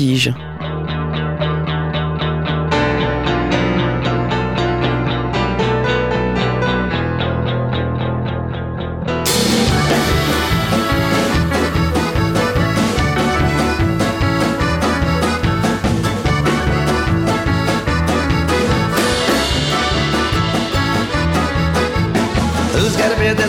[0.00, 0.34] Vertige.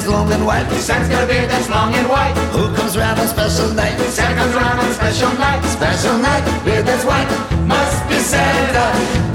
[0.07, 0.69] long and white.
[0.71, 2.33] Santa's got a beard that's long and white.
[2.51, 4.00] Who comes round on special night?
[5.11, 5.61] Special night.
[5.65, 7.27] Special night, beard that's white.
[7.67, 8.85] Must be Santa,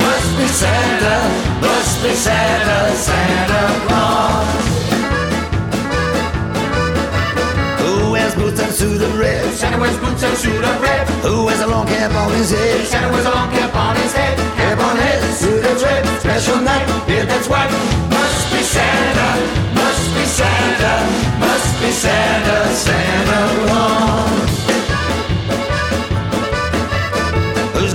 [0.01, 1.17] must be Santa,
[1.61, 4.49] must be Santa, Santa Claus.
[7.83, 9.53] Who wears boots and suit of red?
[9.55, 11.07] Santa wears boots and suit of red.
[11.29, 12.87] Who wears a long cap on his head?
[12.87, 14.39] Santa wears a long cap on his head.
[14.57, 16.07] Cap on head, suit that's red.
[16.21, 17.71] Special night, beard that's white.
[18.09, 19.29] Must be Santa.
[19.77, 20.95] Must be Santa,
[21.39, 24.66] must be Santa, Santa Claus.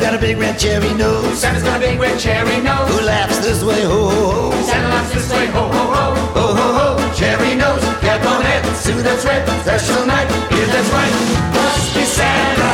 [0.01, 1.39] Got a big red cherry nose?
[1.39, 2.89] Santa's got a big red cherry nose.
[2.89, 4.63] Who laughs this way, ho ho ho?
[4.63, 6.05] Santa laughs this way, ho ho ho.
[6.37, 10.89] Ho ho ho, cherry nose, cap on head, suit that's red, special night, yeah that's
[10.89, 11.13] right.
[11.53, 12.71] Must be Santa,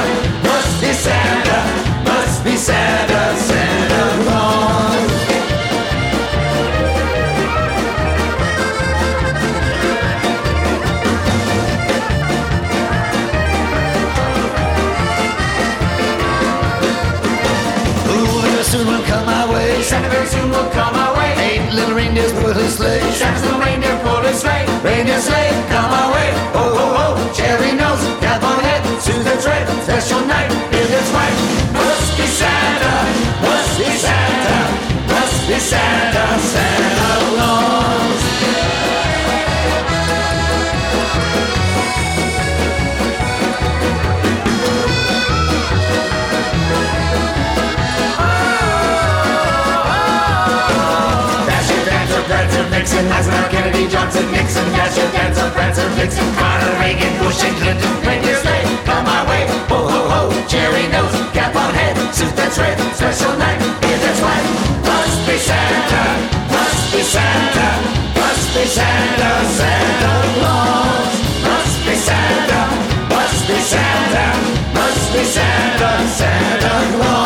[0.47, 1.59] must be Santa,
[2.05, 3.76] must be Santa, Santa
[20.09, 21.33] very soon will come our way.
[21.37, 23.66] Eight little reindeers pull his sleigh.
[53.89, 57.91] Johnson, Nixon, Dasher, Dancer, Prancer, Vixen, Carter, Reagan, Bush, and Clinton.
[58.03, 59.47] Reindeer sleigh, come my way.
[59.71, 64.19] Ho, ho, ho, cherry nose, cap on head, suit that's red, special night, beard that's
[64.19, 64.47] white.
[64.83, 66.03] Must be Santa,
[66.51, 67.69] must be Santa,
[68.19, 71.13] must be Santa, Santa Claus.
[71.47, 72.61] Must be Santa,
[73.07, 74.25] must be Santa,
[74.75, 77.16] must be Santa, Santa Claus.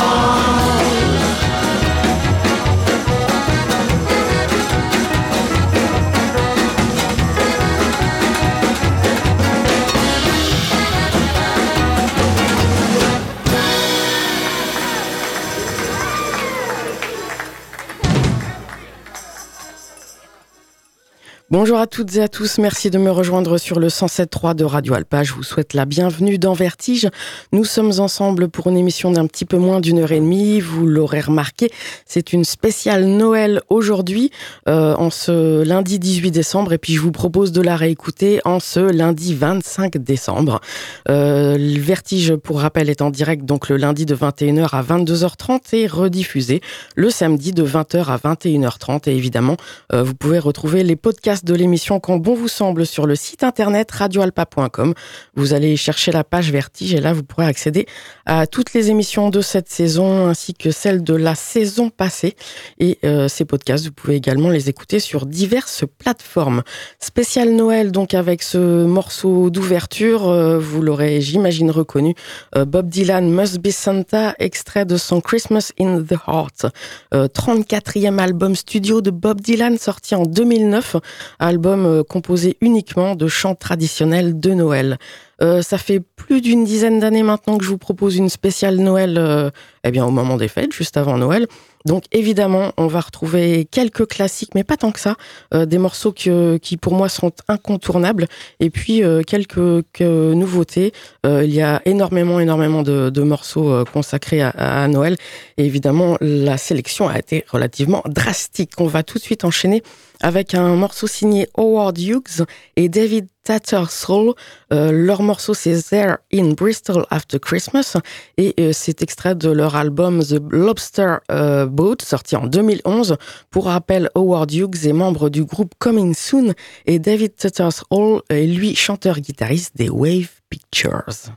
[21.52, 24.94] Bonjour à toutes et à tous, merci de me rejoindre sur le 107.3 de Radio
[24.94, 25.24] Alpa.
[25.24, 27.10] Je vous souhaite la bienvenue dans Vertige.
[27.52, 30.62] Nous sommes ensemble pour une émission d'un petit peu moins d'une heure et demie.
[30.62, 31.70] Vous l'aurez remarqué,
[32.06, 34.32] c'est une spéciale Noël aujourd'hui,
[34.70, 38.62] euh, en ce lundi 18 décembre, et puis je vous propose de la réécouter en
[38.62, 40.62] ce lundi 25 décembre.
[41.10, 45.88] Euh, Vertige, pour rappel, est en direct donc le lundi de 21h à 22h30 et
[45.88, 46.62] rediffusé
[46.96, 49.10] le samedi de 20h à 21h30.
[49.10, 49.58] Et évidemment,
[49.92, 53.44] euh, vous pouvez retrouver les podcasts de l'émission quand bon vous semble sur le site
[53.44, 54.94] internet radioalpa.com.
[55.36, 57.86] Vous allez chercher la page Vertige et là vous pourrez accéder
[58.26, 62.36] à toutes les émissions de cette saison ainsi que celles de la saison passée.
[62.80, 66.64] Et euh, ces podcasts, vous pouvez également les écouter sur diverses plateformes.
[67.00, 72.16] Spécial Noël donc avec ce morceau d'ouverture, euh, vous l'aurez j'imagine reconnu,
[72.56, 76.68] euh, Bob Dylan Must Be Santa, extrait de son Christmas in the Heart,
[77.12, 80.98] 34e album studio de Bob Dylan sorti en 2009
[81.40, 84.98] album euh, composé uniquement de chants traditionnels de Noël.
[85.42, 89.18] Euh, ça fait plus d'une dizaine d'années maintenant que je vous propose une spéciale Noël,
[89.18, 89.50] euh,
[89.84, 91.48] eh bien au moment des fêtes, juste avant Noël.
[91.86, 95.16] Donc évidemment, on va retrouver quelques classiques, mais pas tant que ça,
[95.54, 98.28] euh, des morceaux qui pour moi sont incontournables,
[98.60, 99.60] et puis euh, quelques,
[100.02, 100.94] nouveautés.
[101.26, 105.18] Euh, il y a énormément, énormément de, de morceaux consacrés à, à, Noël,
[105.58, 108.72] et évidemment, la sélection a été relativement drastique.
[108.78, 109.84] On va tout de suite enchaîner
[110.22, 112.46] avec un morceau signé Howard Hughes
[112.76, 114.34] et David Tattersall.
[114.72, 117.98] Euh, leur morceau c'est There in Bristol After Christmas
[118.38, 123.18] et euh, c'est extrait de leur album The Lobster euh, Boat sorti en 2011.
[123.50, 126.54] Pour rappel, Howard Hughes est membre du groupe Coming Soon
[126.86, 131.32] et David Tattersall est lui chanteur-guitariste des Wave Pictures.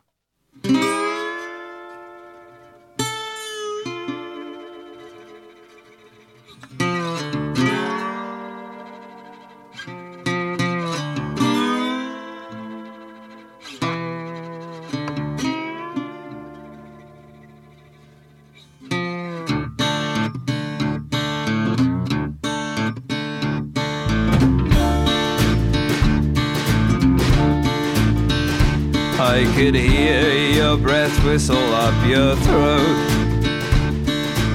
[29.34, 33.08] I could hear your breath whistle up your throat.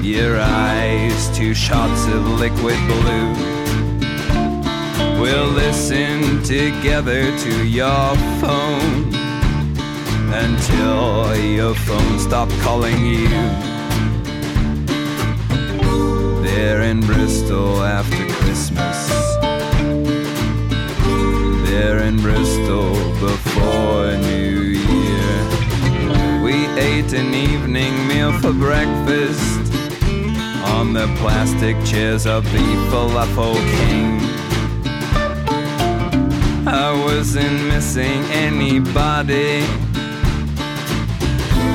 [0.02, 3.34] Your eyes, two shots of liquid blue.
[5.20, 9.12] We'll listen together to your phone
[10.32, 13.28] until your phone stopped calling you.
[16.42, 19.29] There in Bristol after Christmas.
[21.80, 24.60] There in Bristol before New
[24.92, 26.42] Year.
[26.42, 29.72] We ate an evening meal for breakfast
[30.76, 34.20] on the plastic chairs of the Falafel King.
[36.68, 39.64] I wasn't missing anybody.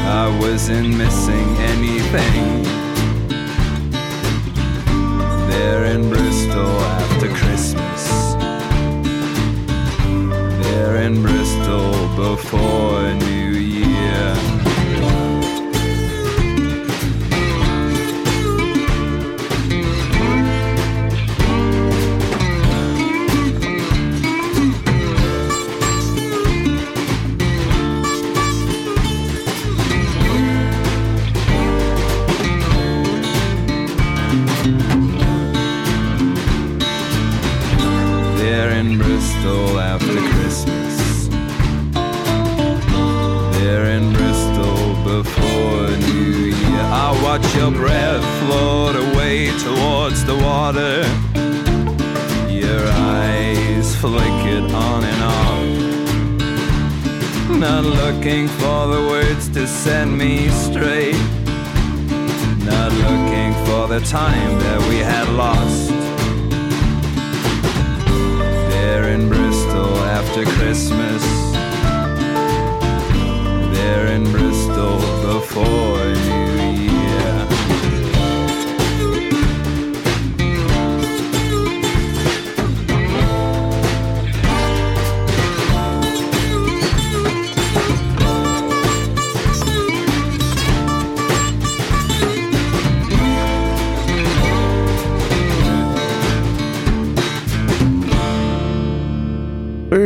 [0.05, 2.63] I wasn't missing anything.
[5.49, 7.29] There in Bristol after
[10.95, 14.35] There in Bristol before New Year.
[38.97, 40.04] Bristol after
[45.05, 46.81] before New Year.
[46.81, 51.05] I watch your breath float away towards the water.
[52.51, 55.65] Your eyes flickered on and off.
[57.59, 61.21] Not looking for the words to set me straight.
[62.65, 65.91] Not looking for the time that we had lost.
[68.71, 71.44] There in Bristol after Christmas.
[73.85, 76.34] There in Bristol before New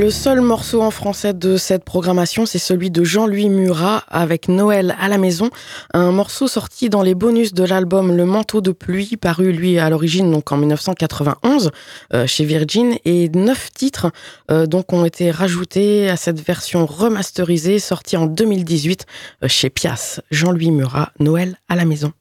[0.10, 4.96] Le seul morceau en français de cette programmation, c'est celui de Jean-Louis Murat avec Noël
[5.00, 5.52] à la maison,
[5.94, 9.88] un morceau sorti dans les bonus de l'album Le manteau de pluie, paru lui à
[9.92, 11.70] l'origine donc en 1991
[12.16, 14.12] euh, chez Virgin, et neuf titres
[14.50, 19.06] euh, ont été rajoutés à cette version remasterisée sortie en 2018
[19.44, 20.22] euh, chez Pias.
[20.32, 22.14] Jean-Louis Murat, Noël à la maison.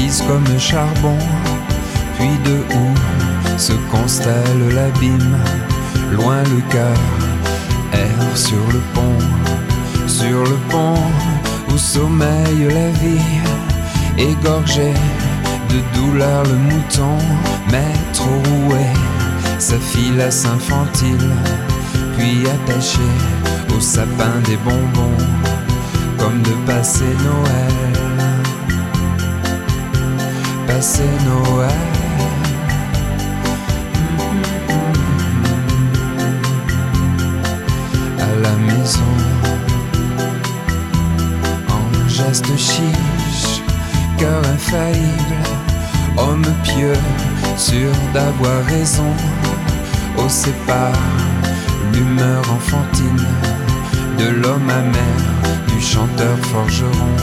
[0.00, 1.18] S'attise comme le charbon.
[2.16, 5.36] Puis de où se constelle l'abîme.
[6.12, 6.96] Loin le cœur
[7.92, 10.06] erre sur le pont.
[10.06, 11.02] Sur le pont
[11.72, 13.20] où sommeille la vie.
[14.18, 14.92] Égorgé
[15.68, 17.18] de douleur le mouton.
[17.70, 18.84] Mais trop roué,
[19.58, 21.30] sa filasse infantile.
[22.16, 23.08] Puis attaché
[23.74, 25.24] au sapin des bonbons,
[26.18, 27.99] comme de passer Noël.
[30.70, 31.68] Passer Noël.
[38.20, 39.12] À la maison,
[41.68, 43.62] en geste chiche,
[44.16, 45.42] cœur infaillible,
[46.16, 46.92] homme pieux,
[47.56, 49.12] sûr d'avoir raison,
[50.18, 50.92] au sépare
[51.92, 53.26] l'humeur enfantine
[54.18, 55.18] de l'homme amer,
[55.66, 57.16] du chanteur forgeron,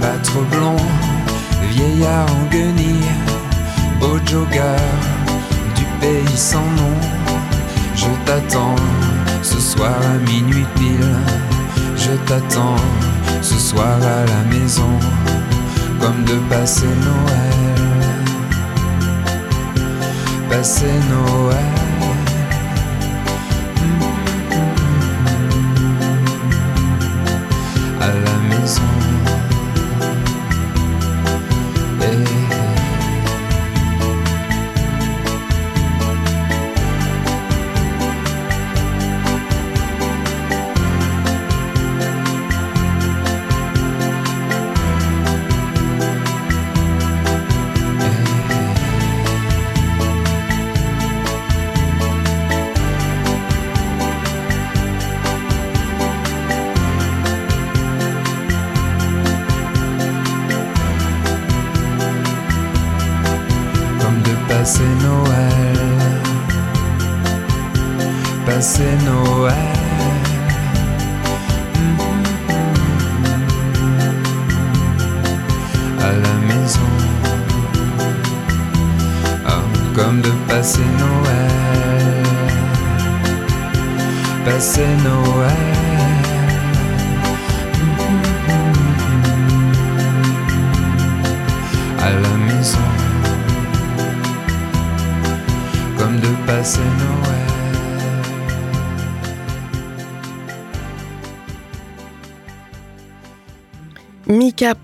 [0.00, 0.76] pas trop blond,
[1.74, 3.12] vieillard en guenille,
[3.98, 4.82] beau jogger
[5.76, 6.96] du pays sans nom.
[7.96, 8.76] Je t'attends
[9.42, 11.16] ce soir à minuit pile,
[11.96, 12.82] je t'attends
[13.42, 14.92] ce soir à la maison,
[16.00, 17.80] comme de passer Noël,
[20.48, 21.72] passer Noël.
[28.00, 29.13] À la maison.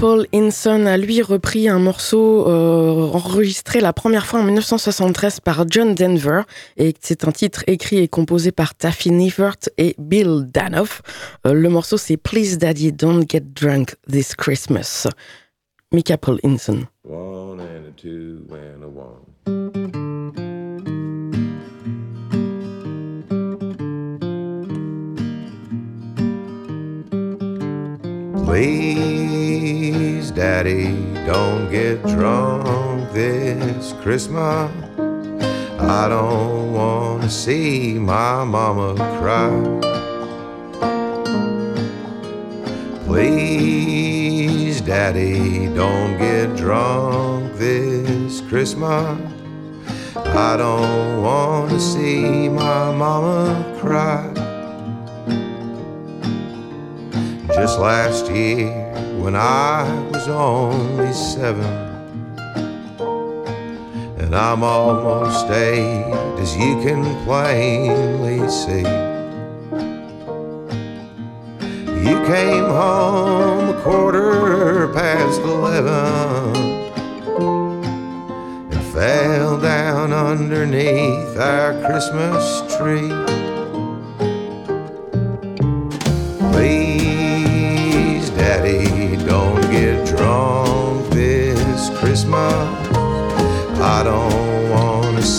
[0.01, 5.67] Paul Hinson a lui repris un morceau euh, enregistré la première fois en 1973 par
[5.69, 6.45] John Denver
[6.79, 11.03] et c'est un titre écrit et composé par Taffy Nievert et Bill Danoff.
[11.47, 15.07] Euh, le morceau c'est Please Daddy Don't Get Drunk This Christmas.
[15.93, 16.87] Mika Paul Hinson.
[17.05, 19.19] One and a two and a one.
[28.51, 30.87] Please, Daddy,
[31.25, 34.73] don't get drunk this Christmas.
[35.79, 39.53] I don't want to see my mama cry.
[43.07, 49.17] Please, Daddy, don't get drunk this Christmas.
[50.17, 54.30] I don't want to see my mama cry.
[57.55, 58.71] Just last year,
[59.23, 61.65] when I was only seven,
[64.19, 66.05] and I'm almost eight,
[66.39, 68.87] as you can plainly see.
[72.09, 76.57] You came home a quarter past eleven
[78.73, 83.13] and fell down underneath our Christmas tree.
[86.53, 86.90] Please,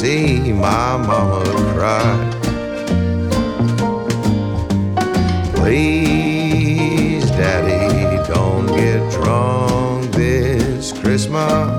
[0.02, 1.44] see my mama
[1.76, 2.12] cry.
[5.54, 11.70] Please, Daddy, don't get drunk this Christmas.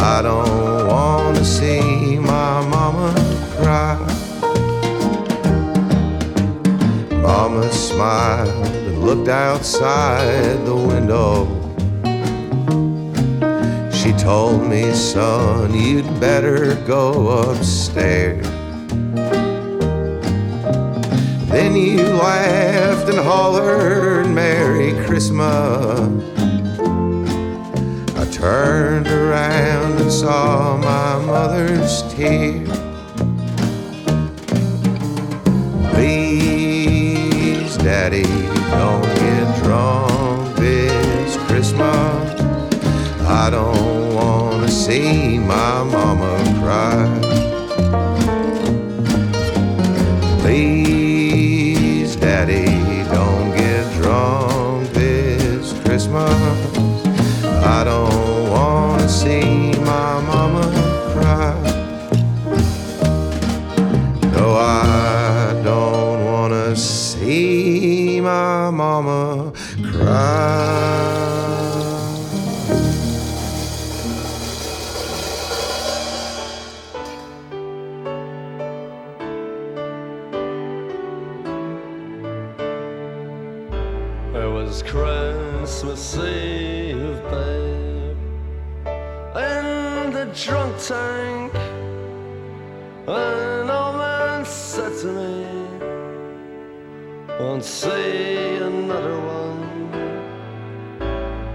[0.00, 3.12] I don't want to see my mama
[3.56, 3.98] cry.
[7.20, 11.57] Mama smiled and looked outside the window.
[14.28, 18.46] Told me, son, you'd better go upstairs.
[21.48, 25.98] Then you laughed and hollered, Merry Christmas.
[28.18, 32.68] I turned around and saw my mother's tears.
[35.94, 38.24] Please, Daddy,
[38.72, 42.42] don't get drunk this Christmas.
[43.22, 44.07] I don't
[45.00, 47.27] my mama cry.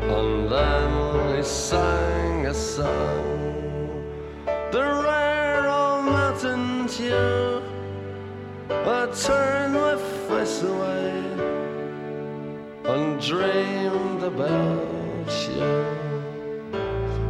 [0.10, 4.04] And then he sang a song,
[4.72, 7.64] the rare old mountain tune.
[8.70, 9.96] I turned my
[10.28, 11.24] face away
[12.86, 15.86] and dreamed about you.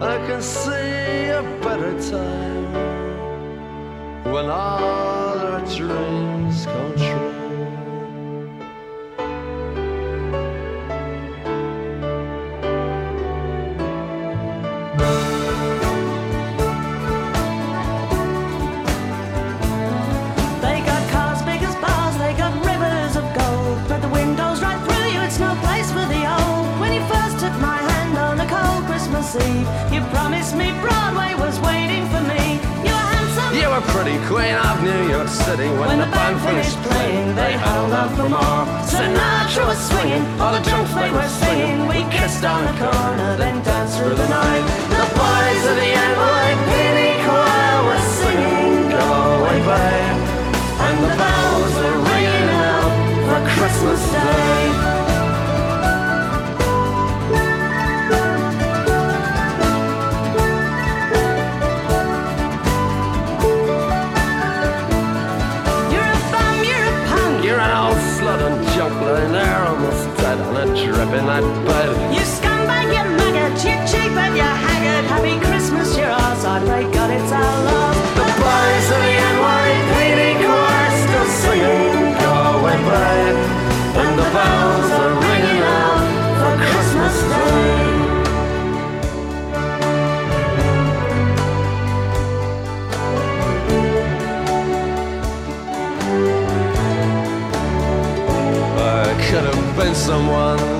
[0.00, 2.72] I can see a better time
[4.32, 7.13] when all our dreams come true.
[29.36, 29.68] Eve.
[29.92, 32.42] You promised me Broadway was waiting for me.
[32.86, 33.50] You were handsome.
[33.60, 37.52] You were pretty queen of New York City when, When the band finished playing, they
[37.52, 38.62] held out for more.
[38.86, 41.86] Sinatra was swinging, all the drunks they were singing.
[41.88, 44.64] We kissed on the corner, then danced through the night.
[44.94, 49.06] The boys of the NYPD choir were singing "Go
[49.38, 50.13] Away Babe,"
[71.40, 72.14] drip in that bed.
[72.14, 75.04] You scumbag, you maggot, you cheap and you haggard.
[75.10, 76.44] Happy Christmas, you're ours.
[76.44, 77.96] I pray God it's our love.
[78.14, 83.38] The boys of the NYPD choir still singing Go Away Babe.
[83.96, 86.04] And the bells are ringing out
[86.40, 87.82] for Christmas Day.
[98.76, 100.73] I could have been someone.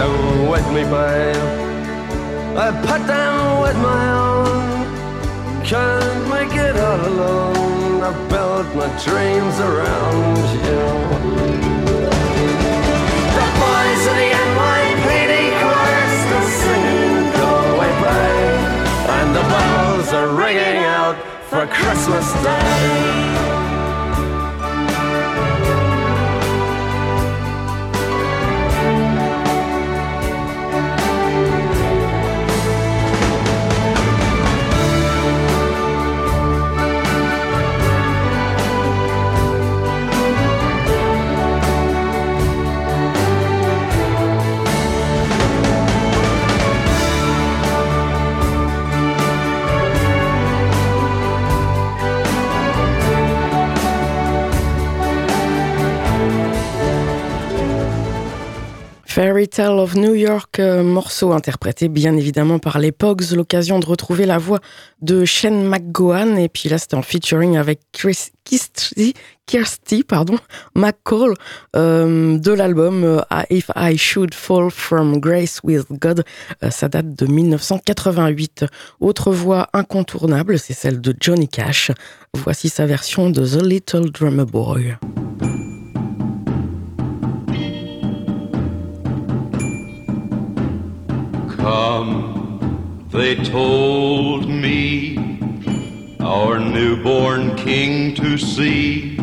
[0.00, 1.36] I with me, babe.
[2.56, 5.64] I put them with my own.
[5.64, 8.02] Can't make it all alone.
[8.02, 10.82] I built my dreams around you.
[13.34, 18.60] The boys of the NYPD choir still singing Go Away Babe.
[19.16, 21.16] And the bells are ringing out
[21.50, 23.47] for Christmas Day.
[59.08, 63.86] Fairy Tale of New York, euh, morceau interprété bien évidemment par les Pogs, l'occasion de
[63.86, 64.60] retrouver la voix
[65.00, 69.14] de Shane McGowan, et puis là c'était en featuring avec Kirsty,
[70.74, 71.34] McCall
[71.74, 76.22] euh, de l'album euh, If I Should Fall From Grace With God,
[76.68, 78.66] ça date de 1988.
[79.00, 81.90] Autre voix incontournable, c'est celle de Johnny Cash.
[82.34, 84.96] Voici sa version de The Little Drummer Boy.
[91.70, 95.18] Come, they told me,
[96.18, 99.18] our newborn king to see.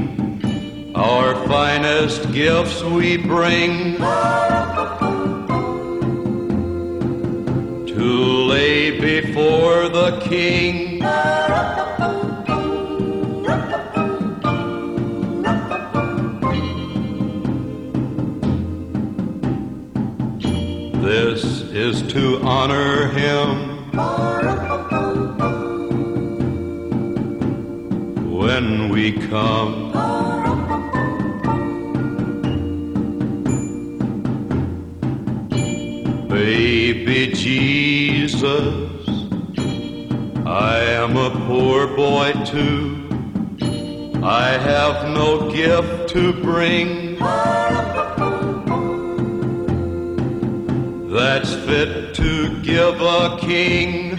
[0.94, 3.98] Our finest gifts we bring
[7.88, 11.02] to lay before the king.
[21.06, 23.92] This is to honor him
[28.36, 29.92] when we come.
[36.28, 39.08] Baby Jesus,
[40.44, 43.08] I am a poor boy too.
[44.24, 47.06] I have no gift to bring
[51.16, 54.18] that's fit to give a king.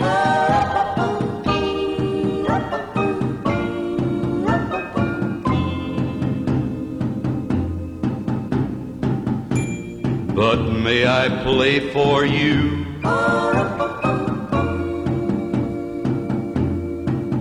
[10.35, 12.87] But may I play for you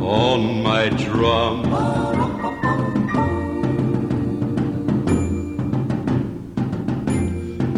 [0.04, 1.64] on my drum?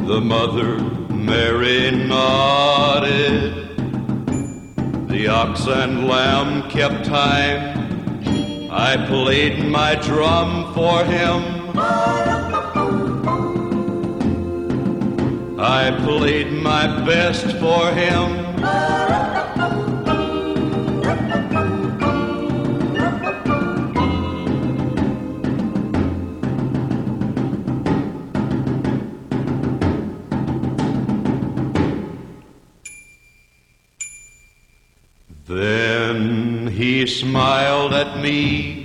[0.07, 0.96] The mother
[1.27, 3.77] Mary nodded.
[5.09, 8.71] The ox and lamb kept time.
[8.71, 11.77] I played my drum for him.
[15.59, 18.46] I played my best for him.
[38.17, 38.76] Me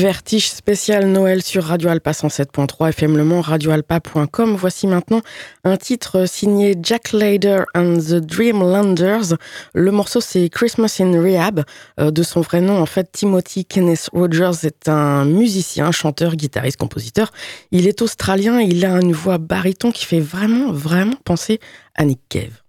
[0.00, 4.56] Vertige spécial Noël sur Radio Alpa 107.3 FM Le Mans, radioalpa.com.
[4.56, 5.20] Voici maintenant
[5.62, 9.36] un titre signé Jack Lader and the Dreamlanders.
[9.74, 11.64] Le morceau c'est Christmas in Rehab.
[12.00, 16.78] Euh, de son vrai nom, en fait, Timothy Kenneth Rogers est un musicien, chanteur, guitariste,
[16.78, 17.30] compositeur.
[17.70, 21.60] Il est australien, il a une voix baryton qui fait vraiment, vraiment penser
[21.94, 22.62] à Nick Cave.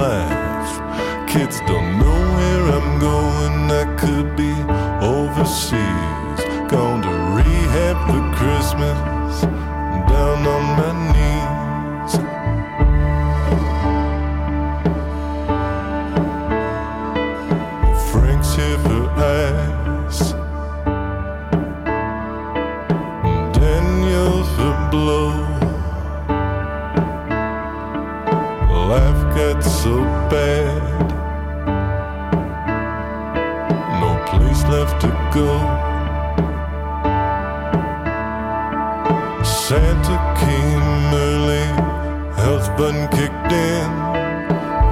[0.00, 1.28] Life.
[1.28, 1.89] Kids don't
[39.70, 41.66] Santa came early,
[42.34, 43.88] health button kicked in.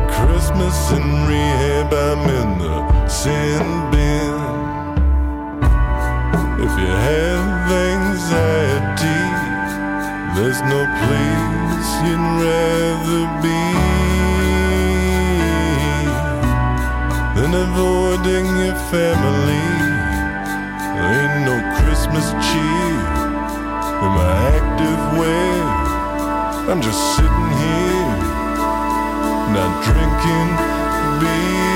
[0.06, 4.38] Christmas in rehab, I'm in the sin bin.
[6.62, 9.20] If you have anxiety,
[10.36, 13.64] there's no place you'd rather be
[17.34, 19.66] than avoiding your family.
[20.94, 23.18] There ain't no Christmas cheer
[24.04, 24.67] in my
[25.24, 26.68] active.
[26.68, 28.08] I'm just sitting here,
[29.56, 30.50] not drinking
[31.20, 31.68] beer.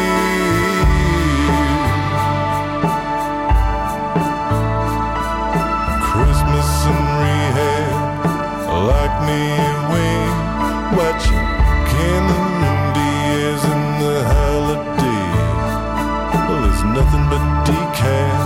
[6.12, 8.26] Christmas in rehab,
[8.88, 9.42] lock me
[9.80, 10.18] away,
[10.98, 11.46] watching
[11.90, 15.30] Cameron Diaz in the holiday.
[16.46, 18.40] Well, there's nothing but decaf.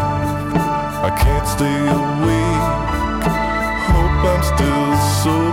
[1.02, 2.45] I can't stay awake.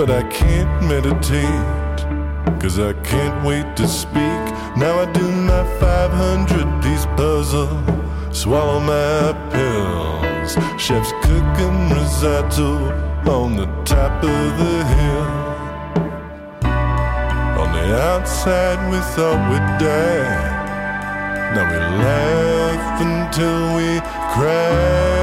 [0.00, 1.98] but I can't meditate,
[2.58, 4.42] cause I can't wait to speak.
[4.74, 7.68] Now I do my 500 piece puzzle,
[8.32, 10.54] swallow my pills.
[10.80, 12.70] Chef's cooking risotto
[13.28, 15.28] on the top of the hill.
[17.60, 21.52] On the outside, we thought we'd die.
[21.54, 24.00] Now we laugh until we
[24.32, 25.19] cry.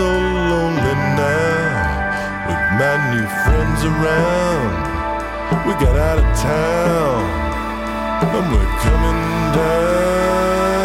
[0.00, 4.72] So lonely now with my new friends around.
[5.66, 7.20] We got out of town
[8.24, 9.20] and we're coming
[9.58, 10.79] down.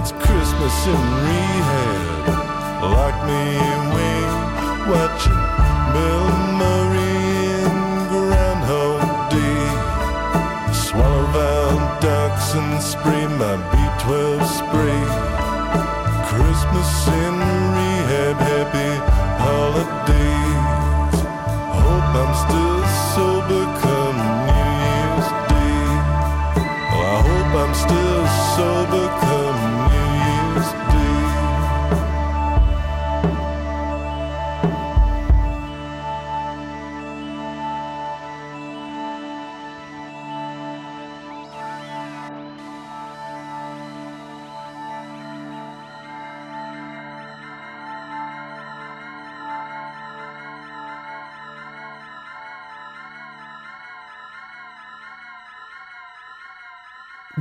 [0.00, 2.28] It's Christmas in rehab.
[2.94, 3.42] Lock me
[3.82, 4.18] away.
[4.86, 5.42] Watching
[5.92, 6.28] Bill
[6.60, 7.18] Murray
[7.66, 7.74] in
[8.06, 9.02] Groundhog
[9.34, 9.66] Day.
[10.72, 15.02] Swallow Val Ducks and spray my B12 spray.
[16.30, 17.34] Christmas in
[17.74, 18.92] rehab, happy
[19.42, 21.18] holidays.
[21.74, 22.77] Hope I'm still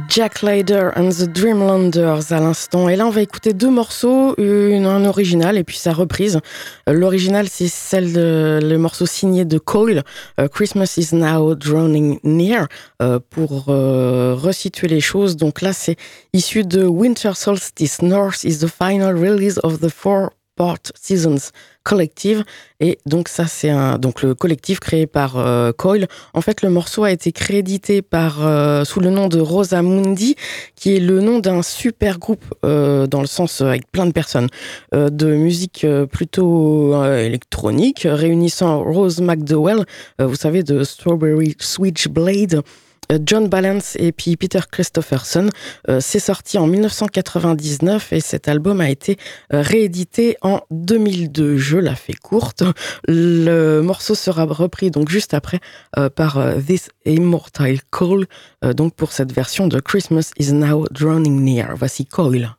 [0.07, 2.87] Jack Leader and the Dreamlanders à l'instant.
[2.89, 6.39] Et là, on va écouter deux morceaux, un original et puis sa reprise.
[6.87, 10.03] Euh, l'original, c'est celle de, le morceau signé de Coil,
[10.39, 12.67] euh, Christmas is now drawing near,
[13.01, 15.35] euh, pour resituer les choses.
[15.35, 15.97] Donc là, c'est
[16.33, 21.51] issu de Winter Solstice North is the final release of the four part seasons
[21.88, 22.43] collective.
[22.82, 26.08] Et donc ça, c'est un donc le collectif créé par euh, Coil.
[26.34, 30.36] En fait, le morceau a été crédité par euh, sous le nom de Rosa Mundi,
[30.76, 34.50] qui est le nom d'un super groupe euh, dans le sens avec plein de personnes
[34.93, 39.86] de musique plutôt électronique, réunissant Rose McDowell,
[40.19, 42.63] vous savez de Strawberry Switchblade.
[43.11, 45.49] Euh, John Balance et puis Peter Christopherson.
[45.89, 49.17] Euh, c'est sorti en 1999 et cet album a été
[49.53, 51.57] euh, réédité en 2002.
[51.57, 52.63] Je la fais courte.
[53.07, 55.59] Le morceau sera repris donc juste après
[56.15, 58.25] par This Immortal Call,
[58.75, 61.75] donc pour cette version de Christmas is Now Drawing Near.
[61.75, 62.56] Voici Coil.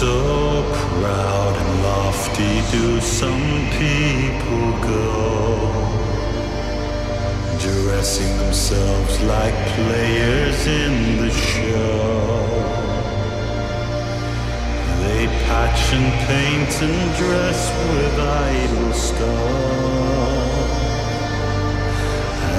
[0.00, 5.70] So proud and lofty do some people go
[7.58, 12.48] dressing themselves like players in the show.
[15.02, 17.60] They patch and paint and dress
[17.92, 19.28] with idle stuff,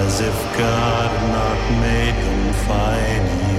[0.03, 3.50] as if God had not made them fine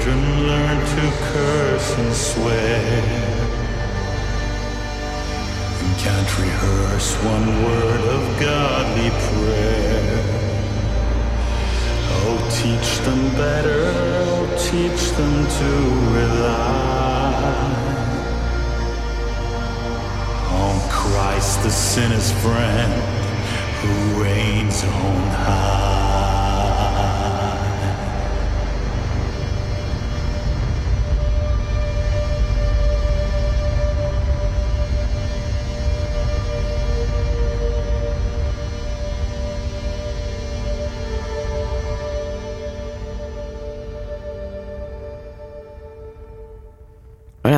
[0.00, 3.02] children learn to curse and swear
[5.82, 10.24] and can't rehearse one word of godly prayer.
[12.12, 13.92] Oh, teach them better,
[14.26, 15.70] oh, teach them to
[16.18, 16.50] rely
[20.62, 22.92] on Christ, the sinner's friend,
[23.80, 25.99] who reigns on high.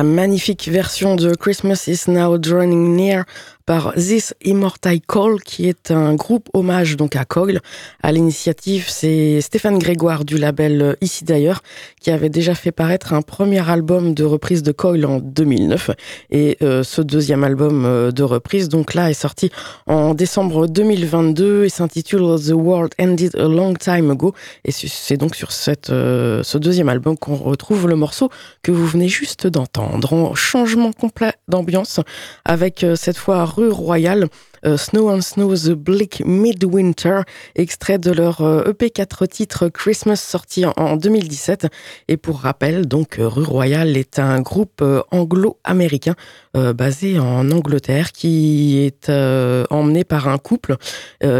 [0.03, 3.25] Magnifique version de Christmas is Now Drawing Near
[3.65, 7.61] par This Immortal Call, qui est un groupe hommage donc à Coil.
[8.01, 11.61] À l'initiative, c'est Stéphane Grégoire du label Ici d'ailleurs,
[12.01, 15.91] qui avait déjà fait paraître un premier album de reprise de Coil en 2009.
[16.31, 19.51] Et euh, ce deuxième album euh, de reprise, donc là, est sorti
[19.87, 24.33] en décembre 2022 et s'intitule The World Ended a Long Time Ago.
[24.65, 28.29] Et c'est donc sur cette, euh, ce deuxième album qu'on retrouve le morceau
[28.61, 30.13] que vous venez juste d'entendre.
[30.13, 31.99] En changement complet d'ambiance,
[32.45, 34.27] avec euh, cette fois Rue Royale,
[34.65, 37.21] euh, Snow and Snow The Bleak Midwinter,
[37.55, 41.67] extrait de leur euh, EP 4 titres Christmas sorti en, en 2017.
[42.07, 46.15] Et pour rappel, donc euh, Rue Royale est un groupe anglo-américain
[46.53, 50.75] basé en Angleterre qui est emmené par un couple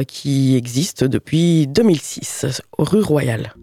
[0.08, 3.54] qui existe depuis 2006, Rue Royale.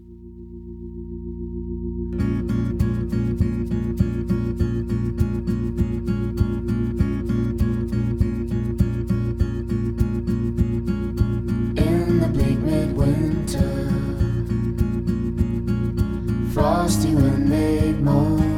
[16.53, 18.51] frosty when they moan.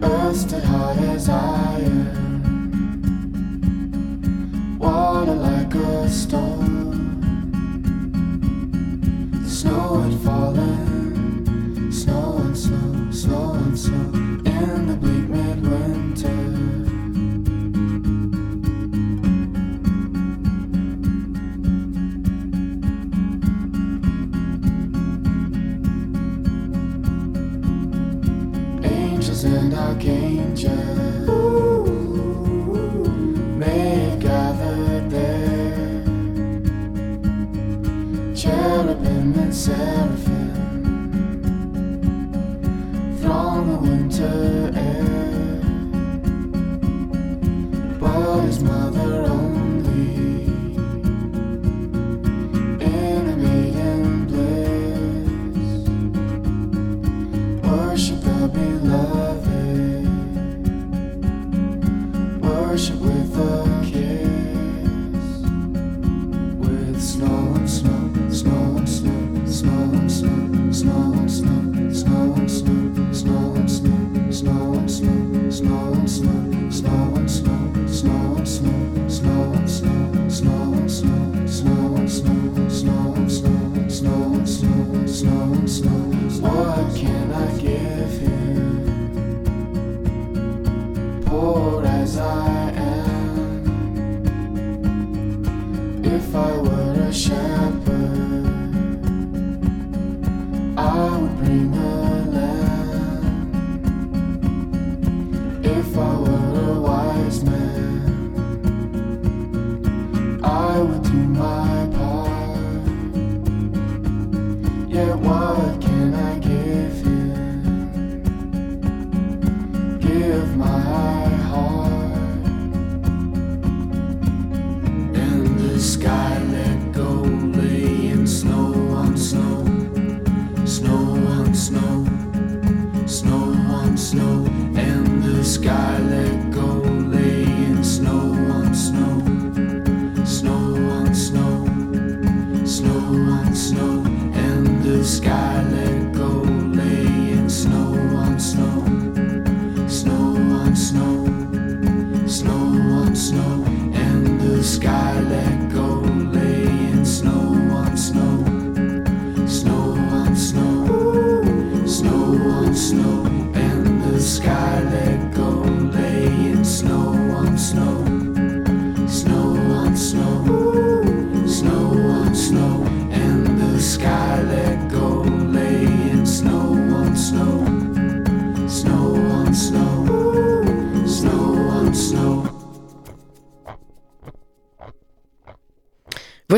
[0.00, 2.06] Busted hard as iron,
[4.78, 7.20] water like a stone.
[9.42, 14.12] The snow had fallen, snow and snow, snow and snow
[14.44, 15.27] in the bleak.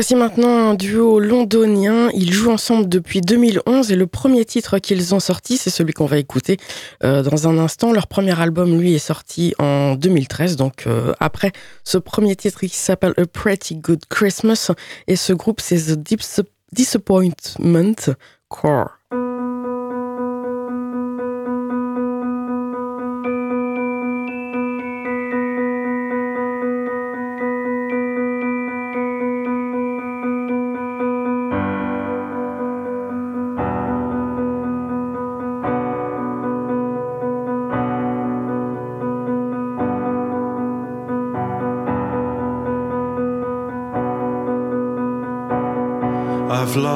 [0.01, 2.09] Voici maintenant un duo londonien.
[2.15, 6.07] Ils jouent ensemble depuis 2011 et le premier titre qu'ils ont sorti, c'est celui qu'on
[6.07, 6.57] va écouter
[7.03, 7.93] euh, dans un instant.
[7.93, 10.55] Leur premier album, lui, est sorti en 2013.
[10.55, 11.51] Donc euh, après
[11.83, 14.71] ce premier titre qui s'appelle A Pretty Good Christmas
[15.05, 15.99] et ce groupe, c'est The
[16.71, 18.15] Disappointment
[18.49, 19.00] Core.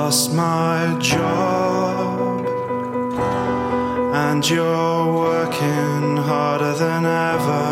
[0.06, 2.46] lost my job,
[4.14, 7.66] and you're working harder than ever.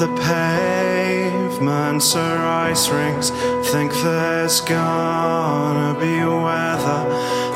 [0.00, 3.30] The pavements are ice rinks,
[3.70, 7.02] think there's gonna be weather.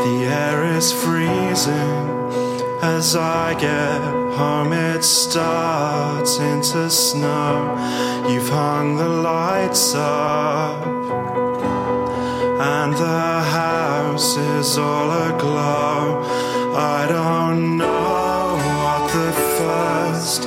[0.05, 2.07] The air is freezing
[2.83, 4.01] as I get
[4.39, 7.75] home it starts into snow.
[8.31, 10.96] You've hung the lights up
[12.67, 16.23] and the house is all aglow.
[16.75, 20.43] I don't know what the first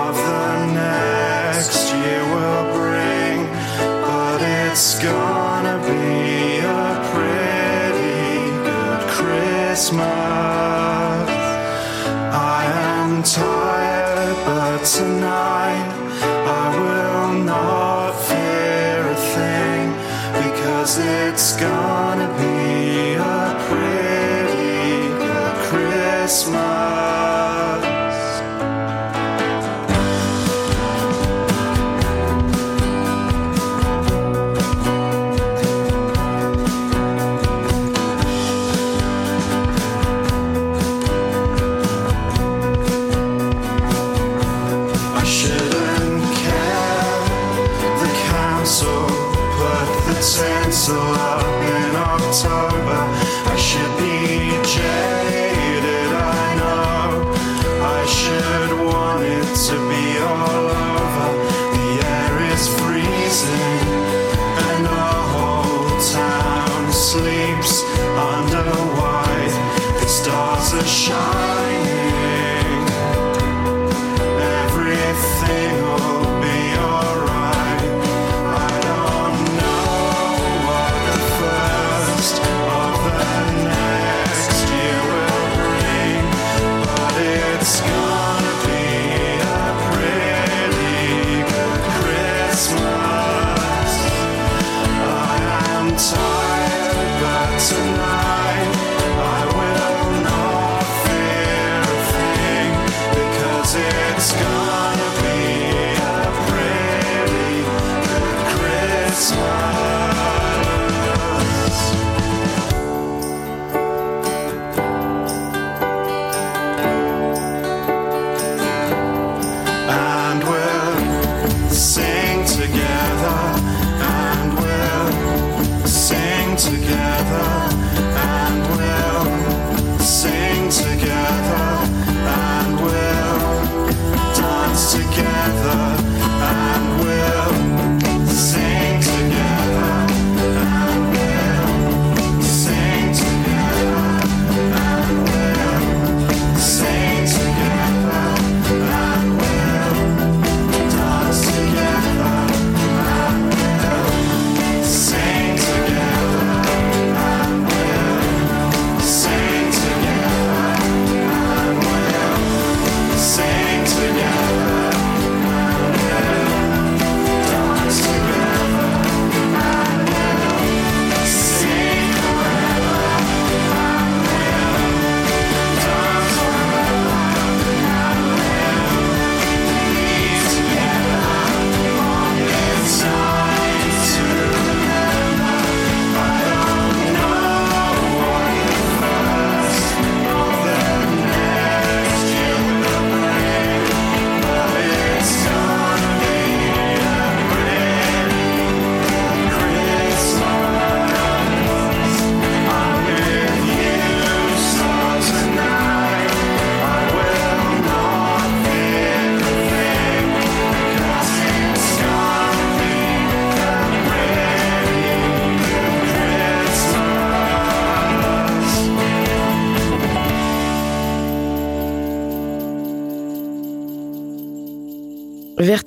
[0.00, 3.38] of the next year will bring,
[4.08, 5.27] but it's gone.
[50.88, 51.37] so I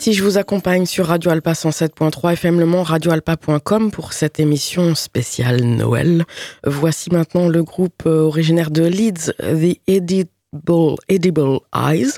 [0.02, 5.62] Vertige vous accompagne sur Radio Alpa 107.3 FM Le Mans, radioalpa.com pour cette émission spéciale
[5.62, 6.26] Noël.
[6.66, 12.16] Voici maintenant le groupe euh, originaire de Leeds, The Edible, Edible Eyes.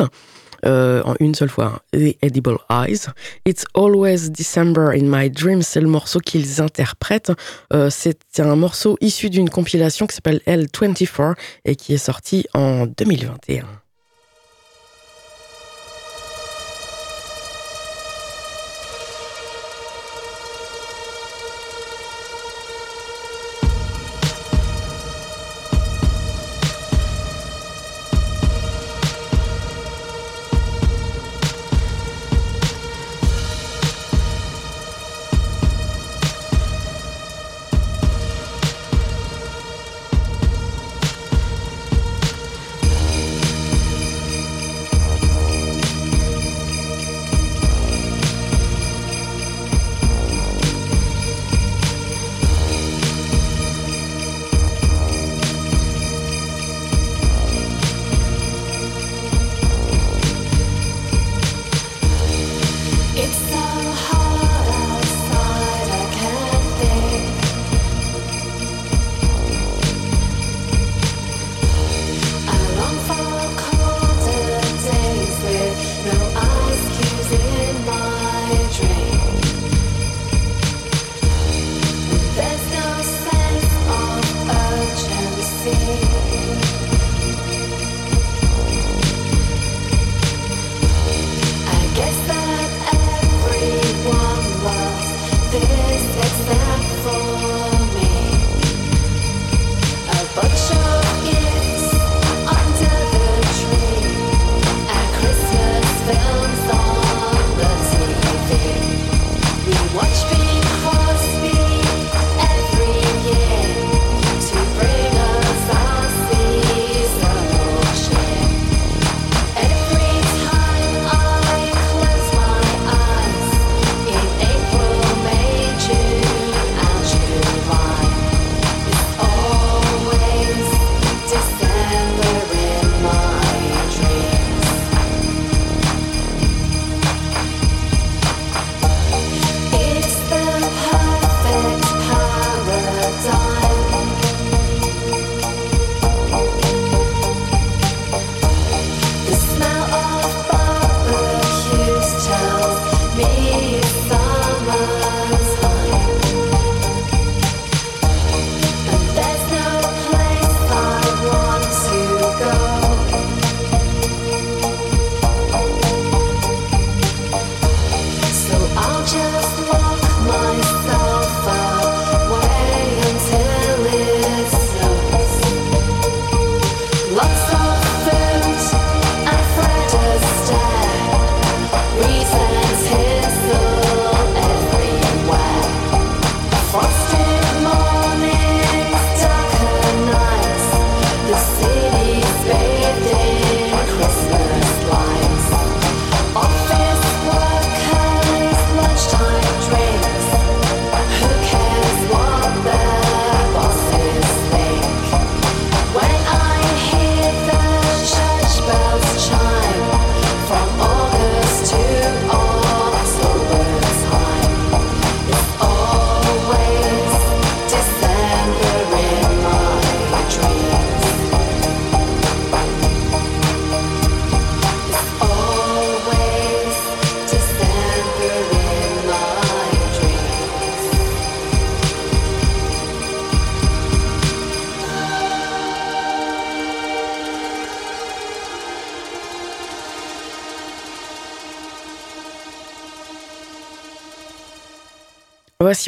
[0.66, 3.08] Euh, en une seule fois, The Edible Eyes.
[3.46, 7.34] It's Always December in My Dreams, c'est le morceau qu'ils interprètent.
[7.74, 12.86] Euh, c'est un morceau issu d'une compilation qui s'appelle L24 et qui est sorti en
[12.86, 13.83] 2021.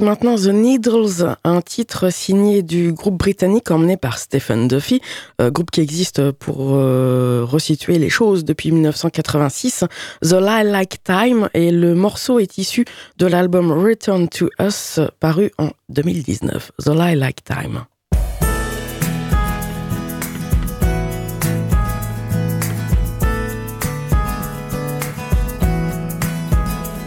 [0.02, 5.00] Maintenant The Needles, un titre signé du groupe britannique emmené par Stephen Duffy,
[5.40, 9.86] euh, groupe qui existe pour euh, resituer les choses depuis 1986.
[10.22, 12.86] The Lilac Time et le morceau est issu
[13.18, 16.72] de l'album Return to Us paru en 2019.
[16.84, 17.86] The Lilac Time.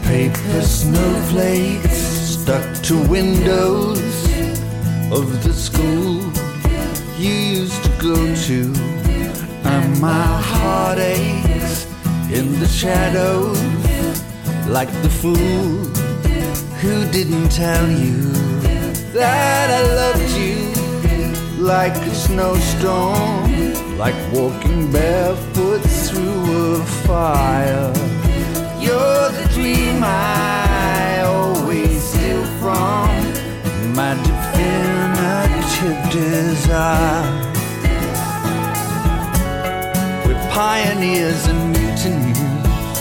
[0.04, 2.07] Paper snowflakes
[2.48, 4.24] stuck to windows
[5.12, 6.22] of the school
[7.18, 8.72] you used to go to,
[9.64, 11.84] and my heart aches
[12.32, 13.60] in the shadows
[14.66, 15.76] like the fool
[16.80, 18.32] who didn't tell you
[19.12, 27.92] that I loved you like a snowstorm, like walking barefoot through a fire.
[28.80, 30.67] You're the dream I
[32.58, 33.08] from,
[33.94, 37.24] my definitive desire.
[40.26, 42.98] We're pioneers and mutineers,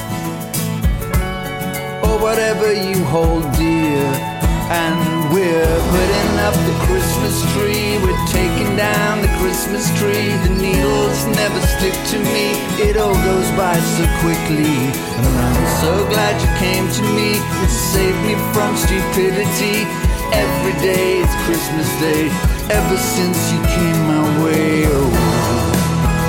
[2.03, 4.26] or whatever you hold dear.
[4.67, 7.95] And we're putting up the Christmas tree.
[8.03, 10.27] We're taking down the Christmas tree.
[10.43, 12.51] The needles never stick to me.
[12.75, 14.91] It all goes by so quickly.
[14.91, 19.87] And I'm so glad you came to me and saved me from stupidity.
[20.35, 22.27] Every day it's Christmas Day.
[22.67, 24.83] Ever since you came my way.
[24.83, 25.07] Oh,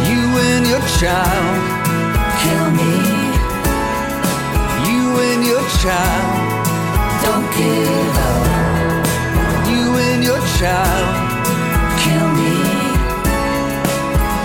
[0.06, 0.22] you
[0.54, 1.58] and your child
[2.38, 2.94] kill me.
[4.86, 6.37] You and your child
[7.28, 9.06] don't give up.
[9.70, 11.08] You and your child
[12.02, 12.56] kill me.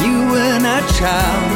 [0.05, 1.53] You and our child.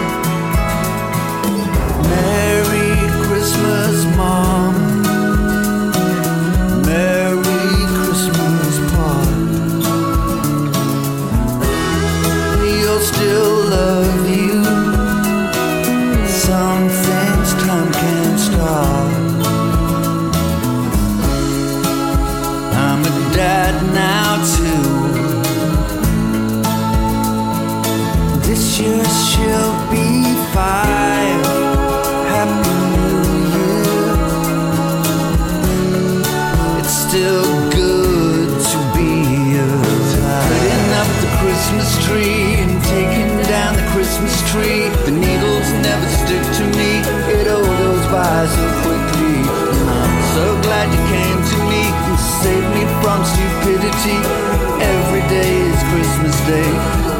[54.05, 56.69] Every day is Christmas Day.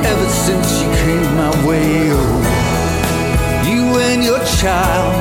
[0.05, 5.16] Ever since you came my way, oh, you and your child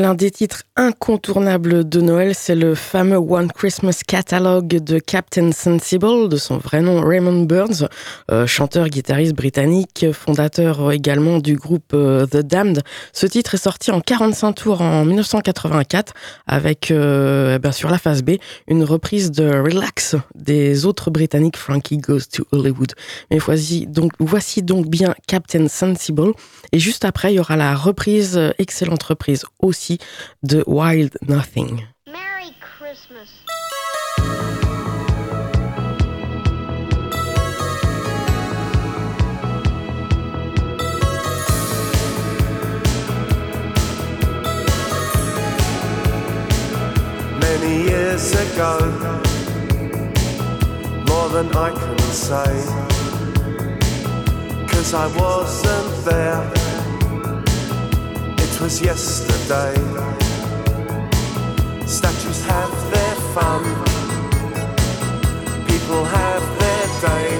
[0.00, 6.30] L'un des titres incontournables de Noël, c'est le fameux One Christmas Catalog de Captain Sensible,
[6.30, 7.86] de son vrai nom Raymond Burns,
[8.30, 12.82] euh, chanteur, guitariste britannique, fondateur également du groupe euh, The Damned.
[13.12, 16.14] Ce titre est sorti en 45 tours en 1984
[16.46, 18.36] avec, euh, eh ben, sur la face B,
[18.68, 22.94] une reprise de Relax des autres britanniques Frankie Goes to Hollywood.
[23.30, 23.86] Mais voici
[24.62, 26.32] donc, bien Captain Sensible.
[26.72, 29.89] Et juste après, il y aura la reprise, excellente reprise aussi
[30.44, 31.82] de Wild Nothing.
[32.06, 33.30] Merry Christmas.
[47.40, 48.78] Many years ago,
[51.08, 52.52] more than I can say,
[54.68, 56.69] cause I wasn't there.
[58.60, 59.74] Was yesterday.
[61.86, 63.62] Statues have their fun,
[65.66, 67.30] people have their day,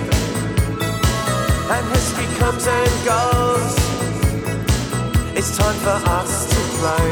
[1.74, 3.74] and history comes and goes.
[5.36, 7.10] It's time for us to play.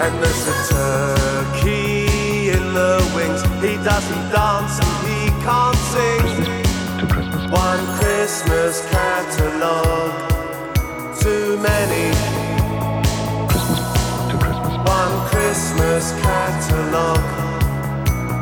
[0.00, 3.42] And there's a turkey in the wings.
[3.60, 6.28] He doesn't dance and he can't sing.
[7.50, 10.27] One Christmas catalogue,
[11.20, 12.14] too many.
[14.84, 17.30] One Christmas catalogue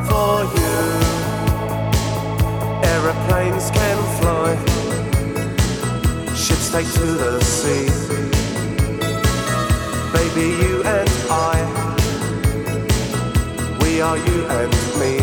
[0.09, 0.79] for you.
[2.93, 4.57] Aeroplanes can fly,
[6.35, 7.89] ships take to the sea.
[10.13, 11.57] Baby, you and I,
[13.81, 15.15] we are you and me.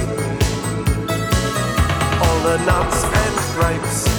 [2.23, 4.12] All the nuts and grapes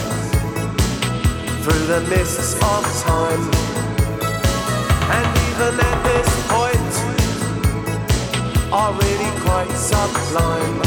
[1.65, 3.41] through the mists of time.
[5.17, 6.95] And even at this point,
[8.71, 10.84] are really quite sublime.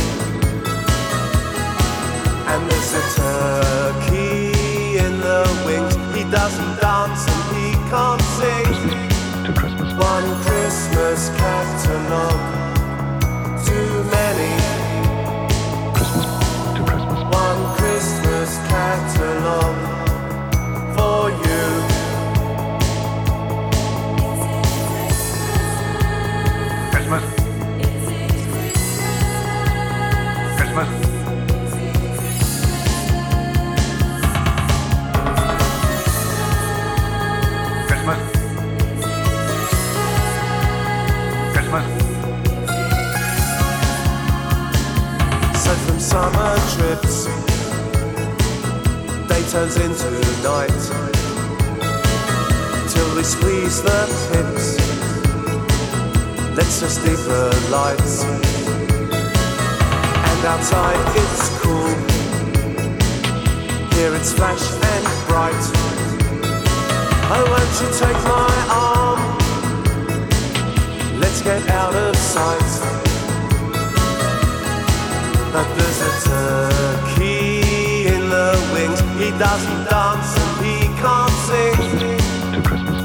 [53.38, 54.68] Squeeze the pips.
[56.58, 58.24] Let's just leave the lights.
[60.30, 61.94] And outside it's cool.
[63.96, 65.64] Here it's flash and bright.
[67.34, 68.54] Oh, won't you take my
[68.88, 69.22] arm?
[71.20, 72.74] Let's get out of sight.
[75.54, 79.00] But there's a turkey in the wings.
[79.22, 81.27] He doesn't dance and he can't.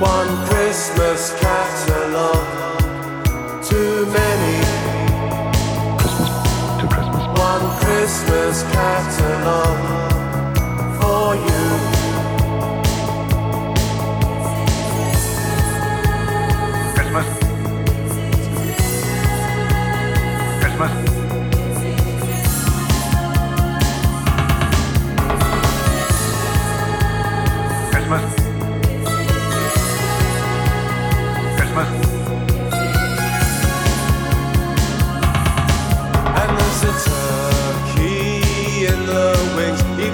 [0.03, 3.25] One Christmas catalogue,
[3.63, 4.59] too many.
[7.39, 10.12] One Christmas catalogue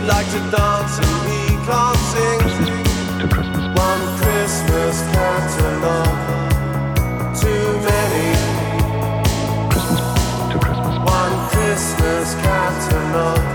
[0.09, 2.41] like to dance and he can't sing.
[3.77, 6.21] One Christmas catalogue,
[7.37, 8.29] too many.
[11.05, 13.49] One Christmas catalogue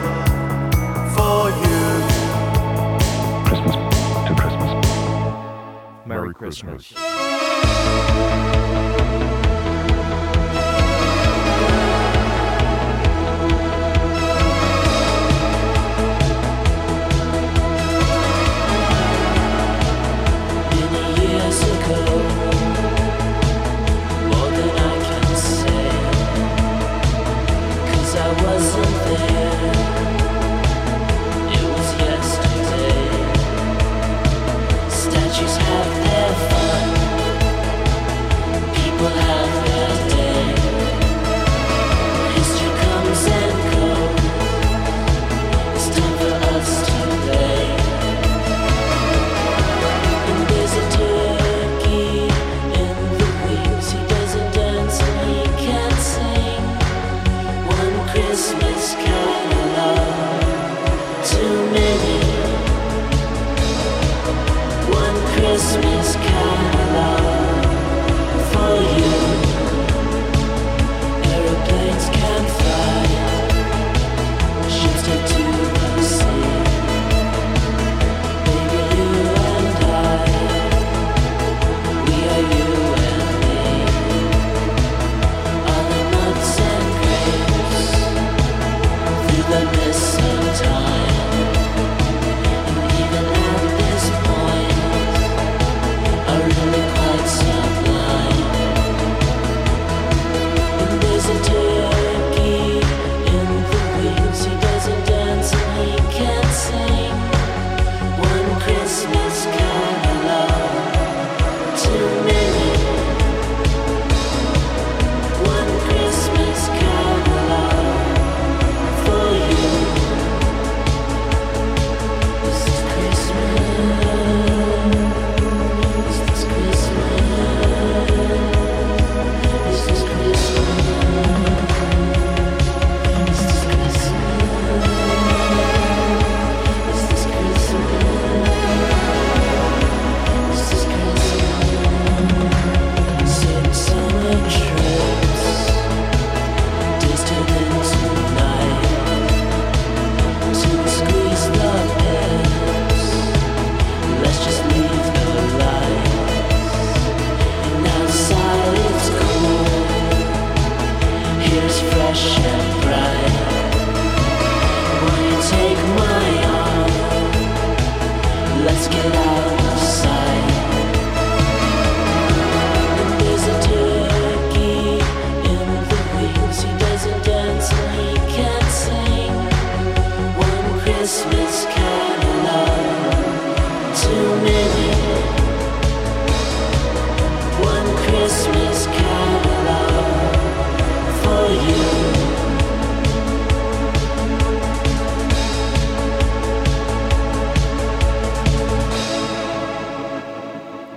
[1.16, 1.84] for you.
[6.06, 6.93] Merry Christmas.
[6.95, 7.14] Many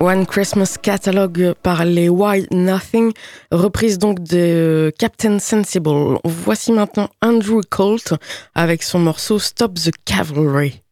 [0.06, 3.12] One Christmas Catalog par les Wild Nothing,
[3.50, 6.20] reprise donc de Captain Sensible.
[6.22, 8.14] Voici maintenant Andrew Colt
[8.54, 10.85] avec son morceau Stop the Cavalry.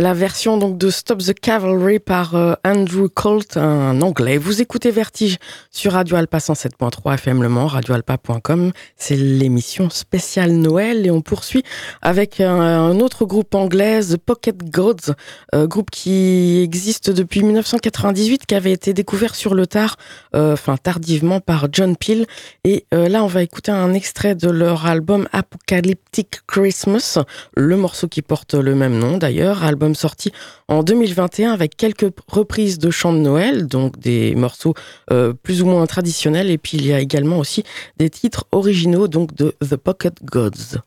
[0.00, 4.38] La version donc de Stop the Cavalry par euh, Andrew Colt, un anglais.
[4.38, 5.36] Vous écoutez Vertige
[5.70, 8.72] sur Radio Alpa 107.3 FM Le Mans, radioalpa.com.
[8.96, 11.64] C'est l'émission spéciale Noël et on poursuit
[12.00, 15.12] avec un, autre groupe anglais, The Pocket Gods,
[15.54, 19.96] euh, groupe qui existe depuis 1998, qui avait été découvert sur le tard,
[20.34, 22.24] euh, enfin tardivement par John Peel.
[22.64, 27.18] Et là, on va écouter un extrait de leur album Apocalyptic Christmas,
[27.54, 30.32] le morceau qui porte le même nom d'ailleurs, album sorti
[30.68, 34.74] en 2021 avec quelques reprises de chants de Noël, donc des morceaux
[35.10, 36.50] euh, plus ou moins traditionnels.
[36.50, 37.64] Et puis il y a également aussi
[37.98, 40.80] des titres originaux donc de The Pocket Gods.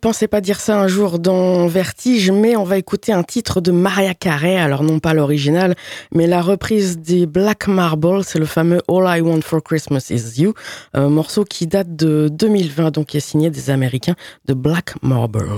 [0.00, 3.70] Pensais pas dire ça un jour dans Vertige, mais on va écouter un titre de
[3.70, 5.74] Maria Carey, alors non pas l'original,
[6.12, 10.40] mais la reprise des Black Marble, c'est le fameux All I Want for Christmas Is
[10.40, 10.54] You,
[10.94, 14.16] un morceau qui date de 2020, donc qui est signé des Américains
[14.46, 15.48] de Black Marble.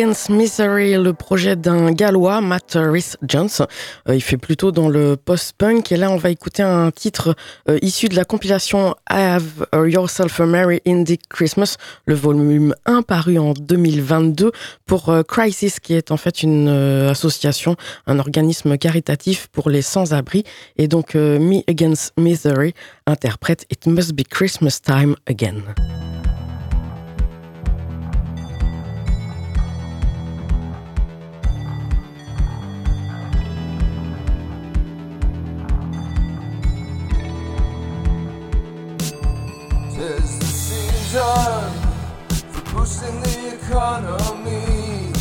[0.00, 3.50] Against Misery, le projet d'un Gallois, Matt Rhys Jones.
[4.08, 5.92] Euh, il fait plutôt dans le post-punk.
[5.92, 7.36] Et là, on va écouter un titre
[7.68, 13.38] euh, issu de la compilation Have Yourself a Merry Indie Christmas, le volume 1 paru
[13.38, 14.52] en 2022
[14.86, 20.44] pour euh, Crisis, qui est en fait une association, un organisme caritatif pour les sans-abri.
[20.78, 22.72] Et donc, Me Against Misery
[23.04, 25.60] interprète It Must Be Christmas Time Again.
[42.72, 45.12] Boosting the economy,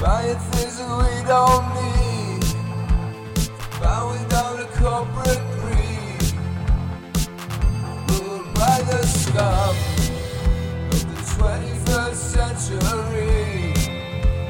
[0.00, 2.44] buying things that we don't need,
[3.80, 6.22] bowing down to corporate greed,
[8.10, 9.74] ruled by the scum
[10.92, 13.74] of the 21st century.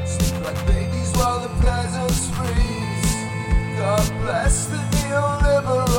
[0.05, 3.15] Sleep like babies while the peasants freeze.
[3.79, 5.90] God bless the neoliberal.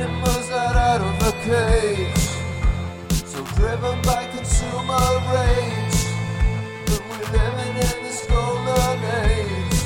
[0.00, 2.24] animals are out of a cage.
[3.26, 6.00] So driven by consumer rage.
[6.86, 9.78] But we're living in this golden age.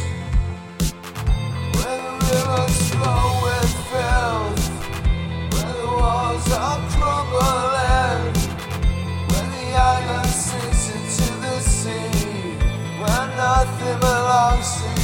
[1.76, 4.64] Where the rivers flow with filth.
[5.52, 8.22] Where the walls are crumbling.
[9.30, 9.66] Where the
[9.96, 12.58] island sinks into the sea.
[13.00, 15.01] Where nothing belongs to you.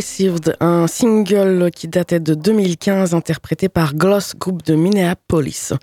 [0.00, 5.74] Received, un single qui datait de 2015, interprété par Gloss Group de Minneapolis.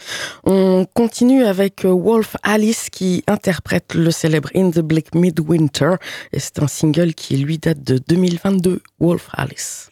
[0.44, 5.98] On continue avec Wolf Alice qui interprète le célèbre In the Black Midwinter,
[6.35, 9.91] c'est un single qui lui date de 2022, Wolf Alice.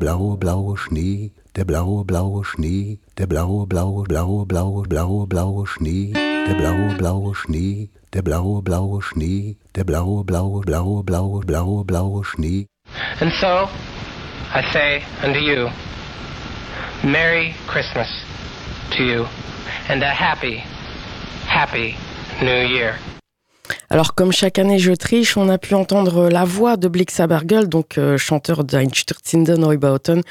[0.00, 6.12] Blaue, blaue Schnee, der blaue, blaue Schnee, der blaue, blaue, blaue, blaue, blaue, blaue Schnee,
[6.12, 12.24] der blaue, blaue Schnee, der blaue, blaue Schnee, der blaue, blaue, blaue, blaue, blaue, blaue
[12.24, 12.66] Schnee.
[13.20, 13.68] And so,
[14.52, 15.68] I say unto you,
[17.04, 18.08] Merry Christmas
[18.96, 19.26] to you,
[19.88, 20.56] and a happy,
[21.46, 21.94] happy
[22.42, 22.96] New Year.
[23.92, 27.68] Alors comme chaque année je triche, on a pu entendre la voix de Blix Sabergel,
[27.68, 30.22] donc euh, chanteur d'Einstürzende Neubauten,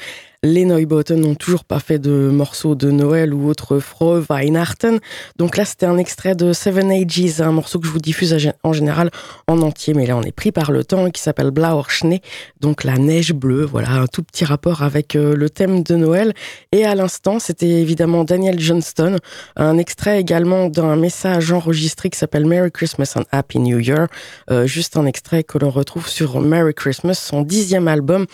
[0.42, 4.98] les Neubauten n'ont toujours pas fait de morceaux de Noël ou autre Frohe Weihnachten.
[5.36, 8.72] Donc là, c'était un extrait de Seven Ages, un morceau que je vous diffuse en
[8.72, 9.10] général
[9.48, 12.22] en entier, mais là, on est pris par le temps, qui s'appelle Blauer Schnee,
[12.58, 13.66] donc la neige bleue.
[13.66, 16.32] Voilà, un tout petit rapport avec euh, le thème de Noël.
[16.72, 19.18] Et à l'instant, c'était évidemment Daniel Johnston,
[19.56, 24.06] un extrait également d'un message enregistré qui s'appelle Merry Christmas and Happy New Year.
[24.50, 28.24] Euh, juste un extrait que l'on retrouve sur Merry Christmas, son dixième album,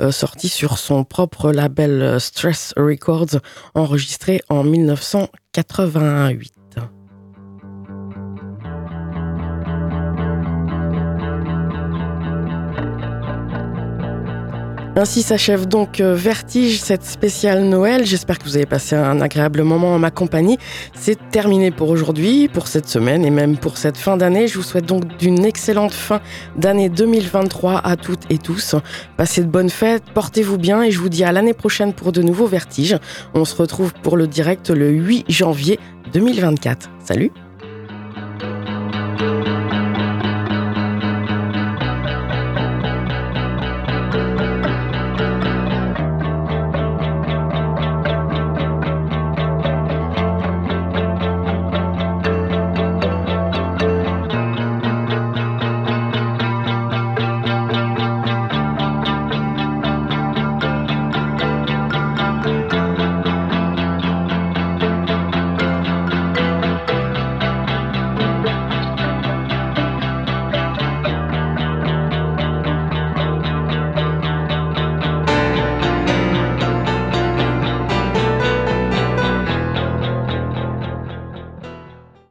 [0.00, 3.40] euh, sorti sur son propre label euh, Stress Records,
[3.74, 6.52] enregistré en 1988.
[14.98, 18.06] Ainsi s'achève donc euh, Vertige, cette spéciale Noël.
[18.06, 20.56] J'espère que vous avez passé un agréable moment en ma compagnie.
[20.94, 24.48] C'est terminé pour aujourd'hui, pour cette semaine et même pour cette fin d'année.
[24.48, 26.22] Je vous souhaite donc d'une excellente fin
[26.56, 28.74] d'année 2023 à toutes et tous.
[29.18, 32.22] Passez de bonnes fêtes, portez-vous bien et je vous dis à l'année prochaine pour de
[32.22, 32.96] nouveaux Vertiges.
[33.34, 35.78] On se retrouve pour le direct le 8 janvier
[36.14, 36.88] 2024.
[37.04, 37.32] Salut